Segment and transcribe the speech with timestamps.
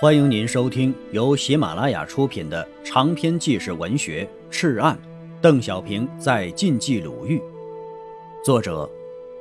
[0.00, 4.96] 欢迎您收听由喜马拉雅出品的长篇纪实文学《赤案》，
[5.40, 7.42] 邓小平在晋冀鲁豫，
[8.44, 8.88] 作者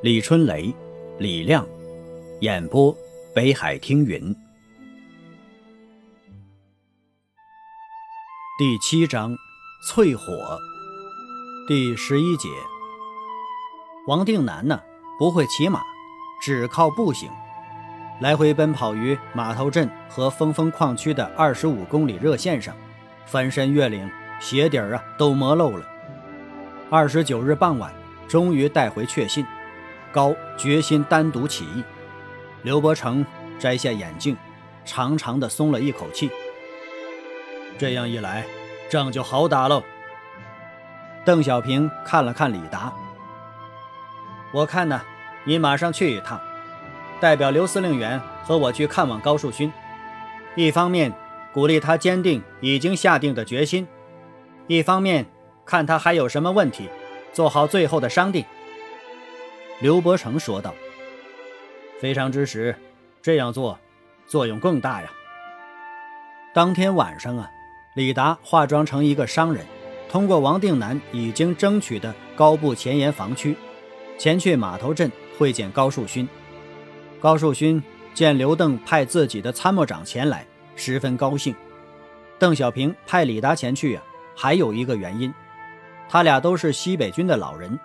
[0.00, 0.72] 李春雷、
[1.18, 1.66] 李亮，
[2.40, 2.96] 演播
[3.34, 4.32] 北海听云。
[8.56, 9.36] 第七章，
[9.90, 10.56] 淬火。
[11.66, 12.48] 第十一节，
[14.06, 14.80] 王定南呢
[15.18, 15.80] 不会骑马，
[16.40, 17.28] 只靠步行。
[18.20, 22.74] 来回奔跑于码头镇和峰峰矿区的二十五公里热线上，
[23.26, 24.08] 翻山越岭，
[24.40, 25.84] 鞋底儿啊都磨漏了。
[26.90, 27.92] 二十九日傍晚，
[28.28, 29.44] 终于带回确信，
[30.12, 31.82] 高决心单独起义。
[32.62, 33.26] 刘伯承
[33.58, 34.36] 摘下眼镜，
[34.84, 36.30] 长长的松了一口气。
[37.76, 38.44] 这样一来，
[38.88, 39.82] 仗就好打喽。
[41.24, 42.92] 邓小平看了看李达，
[44.52, 45.02] 我看呢，
[45.42, 46.40] 你马上去一趟。
[47.24, 49.72] 代表刘司令员和我去看望高树勋，
[50.56, 51.10] 一方面
[51.54, 53.88] 鼓励他坚定已经下定的决心，
[54.66, 55.24] 一方面
[55.64, 56.90] 看他还有什么问题，
[57.32, 58.44] 做好最后的商定。
[59.80, 60.74] 刘伯承说道
[61.98, 62.76] ：“非常之时，
[63.22, 63.78] 这样做
[64.26, 65.10] 作用更大呀。”
[66.52, 67.50] 当天晚上啊，
[67.96, 69.64] 李达化妆成一个商人，
[70.10, 73.56] 通过王定南已经争取的高部前沿防区，
[74.18, 76.28] 前去码头镇会见高树勋。
[77.24, 81.54] 高树勋见刘邓派自己的参谋长前来，十分高兴。
[82.38, 84.02] 邓小平派李达前去啊，
[84.36, 85.32] 还有一个原因，
[86.06, 87.80] 他俩都是西北军的老人。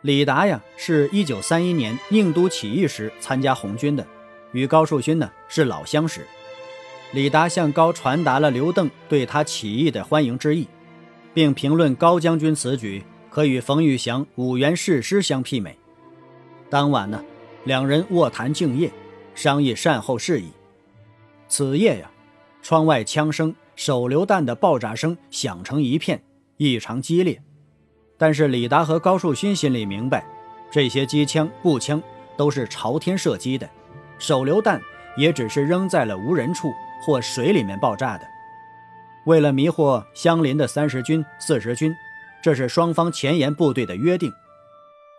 [0.00, 4.04] 李达呀，是一九三一年宁都起义时参加红军的，
[4.50, 6.26] 与高树勋呢是老相识。
[7.12, 10.66] 李达向高传达了刘邓对他起义的欢迎之意，
[11.32, 15.78] 并评论高将军此举可与冯玉祥五原誓师相媲美。
[16.68, 17.24] 当晚呢。
[17.64, 18.92] 两人卧谈静夜，
[19.34, 20.50] 商议善后事宜。
[21.48, 22.10] 此夜呀，
[22.62, 26.22] 窗外枪声、手榴弹的爆炸声响成一片，
[26.58, 27.42] 异常激烈。
[28.18, 30.26] 但是李达和高树勋心里明白，
[30.70, 32.02] 这些机枪、步枪
[32.36, 33.68] 都是朝天射击的，
[34.18, 34.80] 手榴弹
[35.16, 36.70] 也只是扔在了无人处
[37.02, 38.26] 或水里面爆炸的。
[39.24, 41.94] 为了迷惑相邻的三十军、四十军，
[42.42, 44.30] 这是双方前沿部队的约定。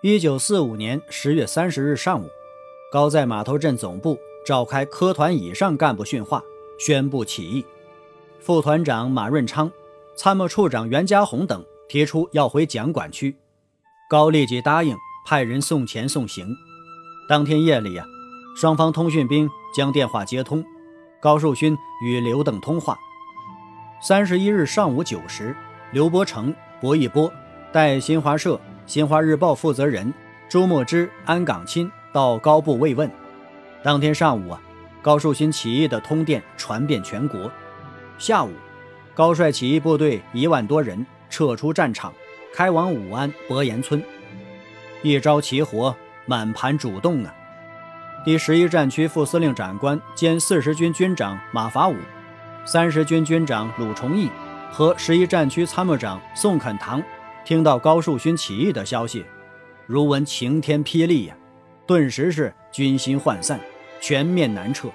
[0.04, 2.30] 一九四五年十月三十日上午，
[2.96, 6.42] 高在码头镇总部召开科团以上干部训话，
[6.80, 7.66] 宣布起义。
[8.40, 9.70] 副团长马润昌、
[10.16, 13.36] 参谋处长袁家宏等提出要回蒋管区，
[14.10, 14.96] 高立即答应
[15.26, 16.48] 派人送钱送行。
[17.28, 18.06] 当天夜里呀，
[18.56, 20.64] 双方通讯兵将电话接通，
[21.20, 22.98] 高树勋与刘邓通话。
[24.02, 25.54] 三十一日上午九时，
[25.92, 27.30] 刘伯承、薄一波
[27.74, 28.58] 带新华社。
[28.86, 30.14] 新华日报负责人
[30.48, 33.12] 朱墨之、安岗钦到高部慰问。
[33.84, 34.62] 当天上午啊，
[35.02, 37.52] 高树勋起义的通电传遍全国。
[38.18, 38.54] 下午，
[39.14, 42.14] 高帅起义部队一万多人撤出战场，
[42.54, 44.02] 开往武安博岩村。
[45.02, 45.94] 一朝齐活，
[46.26, 47.36] 满盘主动啊！
[48.24, 51.96] 第十一战区副司令长官兼四十军军长马法五、
[52.64, 54.30] 三十军军长鲁崇义
[54.72, 57.04] 和十一战区参谋长宋肯堂。
[57.44, 59.26] 听到高树勋起义的消息，
[59.86, 61.36] 如闻晴天霹雳呀！
[61.88, 63.60] 顿时是军心涣散，
[64.02, 64.90] 全面南撤。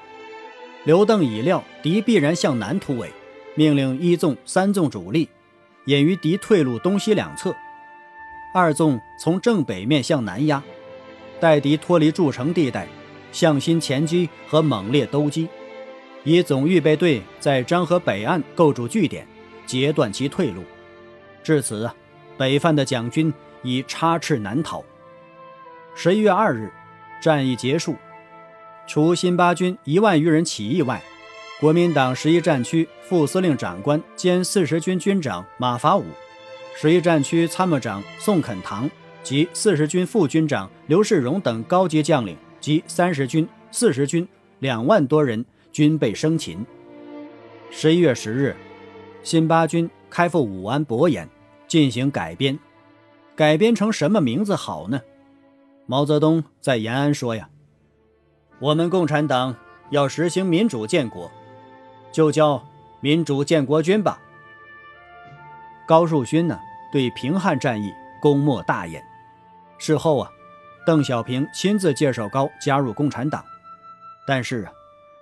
[0.84, 3.10] 刘邓已料敌必然向南突围，
[3.54, 5.28] 命令一纵、三纵主力
[5.84, 7.52] 掩于敌退路东西两侧；
[8.54, 10.62] 二纵从正北面向南压，
[11.38, 12.88] 待敌脱离筑城地带，
[13.30, 15.48] 向心前击和猛烈兜击，
[16.24, 19.26] 以总预备队在漳河北岸构筑据点，
[19.66, 20.62] 截断其退路。
[21.42, 21.94] 至此啊！
[22.36, 24.82] 北犯的蒋军已插翅难逃。
[25.94, 26.72] 十一月二日，
[27.20, 27.96] 战役结束，
[28.86, 31.02] 除新八军一万余人起义外，
[31.60, 36.04] 国民党十一战区副司令长官兼四十军军长马法五、
[36.74, 38.90] 十一战区参谋长宋肯堂
[39.22, 44.26] 及四十军副军长刘世荣等高级将领及三十军、四十军
[44.60, 46.64] 两万多人均被生擒。
[47.70, 48.56] 十一月十日，
[49.22, 51.28] 新八军开赴武安博岩。
[51.68, 52.58] 进行改编，
[53.36, 55.00] 改编成什么名字好呢？
[55.90, 57.48] 毛泽东在延安说呀
[58.62, 59.56] ：“我们共产党
[59.90, 61.28] 要实行民主建国，
[62.12, 62.64] 就叫
[63.00, 64.22] 民主建国军吧。”
[65.88, 66.60] 高树勋呢，
[66.92, 67.92] 对平汉战役
[68.22, 69.04] 功莫大焉。
[69.78, 70.30] 事后啊，
[70.86, 73.44] 邓小平亲自介绍高加入共产党，
[74.24, 74.72] 但是啊，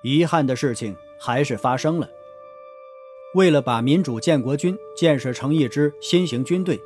[0.03, 2.06] 遗憾的事情还是发生了。
[3.35, 6.79] 为了把民主建国军建设成一支新型军队，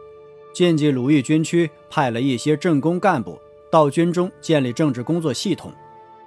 [0.55, 3.41] 晋冀鲁豫军区派了一些政工干部
[3.73, 5.73] 到军中建立政治工作系统，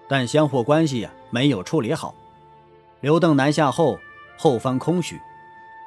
[0.07, 2.15] 但相互关系呀没有处理好。
[3.01, 4.00] 刘邓南下后，
[4.36, 5.21] 后方空虚，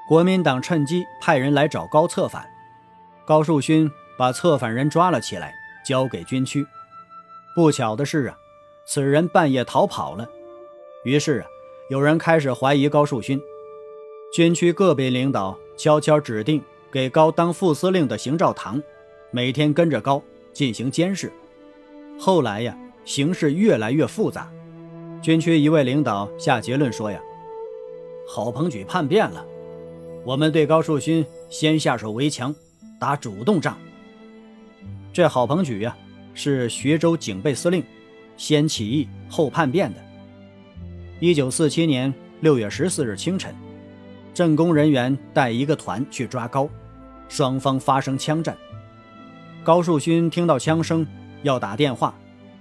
[0.09, 2.49] 国民党趁机派人来找高策反。
[3.27, 5.53] 高树勋把策反人抓了起来，
[5.85, 6.65] 交给军区。
[7.57, 8.37] 不巧的是啊，
[8.87, 10.31] 此人半夜逃跑了。
[11.03, 11.47] 于是啊，
[11.91, 13.37] 有人开始怀疑高树勋。
[14.33, 16.63] 军区个别领导悄悄指定
[16.93, 18.81] 给高当副司令的邢兆堂，
[19.33, 20.23] 每天跟着高
[20.53, 21.33] 进行监视。
[22.19, 24.51] 后来呀，形势越来越复杂。
[25.23, 27.21] 军区一位领导下结论说：“呀，
[28.29, 29.47] 郝鹏举叛变了，
[30.25, 32.55] 我们对高树勋先下手为强，
[32.99, 33.79] 打主动仗。
[35.13, 35.97] 这郝鹏举呀，
[36.35, 37.83] 是徐州警备司令，
[38.37, 40.01] 先起义后叛变的。
[41.21, 43.55] 一九四七年六月十四日清晨，
[44.35, 46.69] 政工人员带一个团去抓高，
[47.29, 48.57] 双方发生枪战。
[49.65, 51.05] 高树勋听到枪声，
[51.43, 52.15] 要打电话，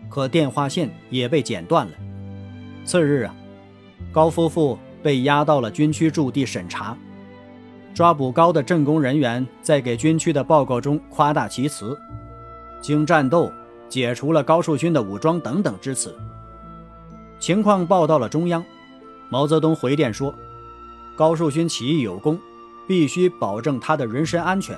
[0.09, 1.93] 可电话线也被剪断了。”
[2.85, 3.35] 次日啊，
[4.11, 6.97] 高夫妇被押到了军区驻地审查。
[7.93, 11.97] 抓捕高的政工人员在给军区的报告中夸大其词，
[12.79, 13.51] 经战斗
[13.89, 16.15] 解除了高树勋的武装等等之词。
[17.39, 18.63] 情况报到了中央，
[19.29, 20.33] 毛泽东回电说
[21.17, 22.39] ：“高树勋起义有功，
[22.87, 24.77] 必须保证他的人身安全。”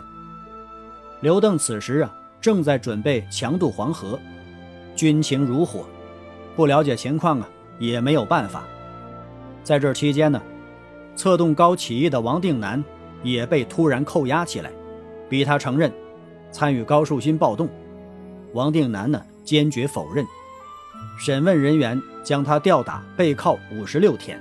[1.19, 4.19] 刘邓此时啊，正在准备强渡黄河，
[4.95, 5.85] 军情如火，
[6.55, 7.49] 不了解情况啊。
[7.79, 8.65] 也没有办法。
[9.63, 10.41] 在这期间呢，
[11.15, 12.83] 策动高起义的王定南
[13.23, 14.69] 也被突然扣押起来，
[15.29, 15.89] 逼他承认
[16.51, 17.69] 参与高树勋暴动。
[18.53, 20.25] 王定南呢坚决否认，
[21.17, 24.37] 审问人员将他吊打被铐五十六天，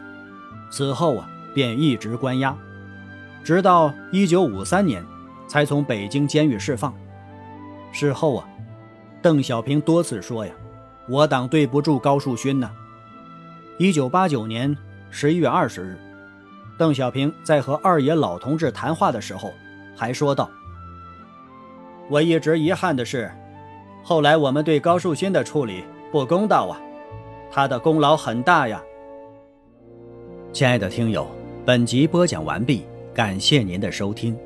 [0.68, 2.58] 此后啊便一直关押，
[3.44, 5.00] 直到一九五三年
[5.46, 6.92] 才从北京监狱释放。
[7.92, 8.48] 事后啊，
[9.22, 10.52] 邓小平多次说呀
[11.08, 12.70] ：“我党对不住高树勋呢。”
[13.78, 14.76] 一九八九年
[15.10, 15.98] 十一月二十日，
[16.76, 19.52] 邓小平在和二爷老同志谈话的时候，
[19.96, 20.50] 还说道
[22.10, 23.30] ：“我一直遗憾的是，
[24.02, 26.80] 后来我们对高树勋的处理不公道啊，
[27.50, 28.82] 他的功劳很大呀。”
[30.52, 31.26] 亲爱的听友，
[31.64, 32.84] 本集播讲完毕，
[33.14, 34.36] 感谢您的收听。